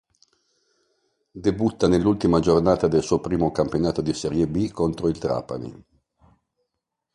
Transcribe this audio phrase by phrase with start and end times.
[1.31, 5.85] Debutta nell'ultima giornata del suo primo campionato di Serie B contro il Trapani.